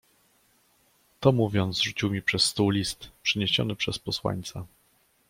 [1.21, 4.63] "To mówiąc, rzucił mi przez stół list, przyniesiony przez posłańca."